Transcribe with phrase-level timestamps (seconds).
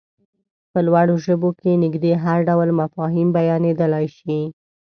[0.71, 4.39] په لوړو ژبو کې نږدې هر ډول مفاهيم بيانېدلای شي.